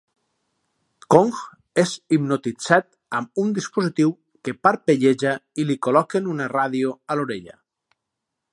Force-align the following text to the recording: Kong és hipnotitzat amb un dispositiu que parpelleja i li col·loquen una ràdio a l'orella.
Kong 1.15 1.35
és 1.81 1.91
hipnotitzat 2.15 2.87
amb 3.19 3.43
un 3.43 3.53
dispositiu 3.59 4.15
que 4.49 4.57
parpelleja 4.69 5.35
i 5.61 5.67
li 5.73 5.77
col·loquen 5.89 6.31
una 6.35 6.49
ràdio 6.57 6.95
a 7.13 7.19
l'orella. 7.21 7.55